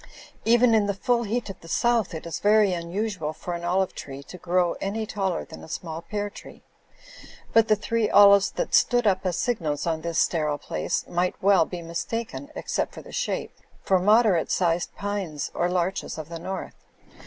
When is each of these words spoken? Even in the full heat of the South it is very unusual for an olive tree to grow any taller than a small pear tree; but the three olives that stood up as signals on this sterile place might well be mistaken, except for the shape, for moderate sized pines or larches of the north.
Even 0.45 0.73
in 0.73 0.87
the 0.87 0.95
full 0.95 1.21
heat 1.25 1.47
of 1.51 1.59
the 1.59 1.67
South 1.67 2.15
it 2.15 2.25
is 2.25 2.39
very 2.39 2.73
unusual 2.73 3.33
for 3.33 3.53
an 3.53 3.63
olive 3.63 3.93
tree 3.93 4.23
to 4.23 4.39
grow 4.39 4.73
any 4.81 5.05
taller 5.05 5.45
than 5.45 5.63
a 5.63 5.67
small 5.69 6.01
pear 6.01 6.27
tree; 6.27 6.63
but 7.53 7.67
the 7.67 7.75
three 7.75 8.09
olives 8.09 8.49
that 8.49 8.73
stood 8.73 9.05
up 9.05 9.23
as 9.27 9.37
signals 9.37 9.85
on 9.85 10.01
this 10.01 10.17
sterile 10.17 10.57
place 10.57 11.05
might 11.07 11.35
well 11.39 11.65
be 11.65 11.83
mistaken, 11.83 12.49
except 12.55 12.95
for 12.95 13.03
the 13.03 13.11
shape, 13.11 13.55
for 13.83 13.99
moderate 13.99 14.49
sized 14.49 14.91
pines 14.95 15.51
or 15.53 15.69
larches 15.69 16.17
of 16.17 16.29
the 16.29 16.39
north. 16.39 16.73